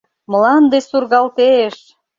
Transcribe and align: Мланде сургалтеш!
Мланде 0.31 0.79
сургалтеш! 0.89 1.75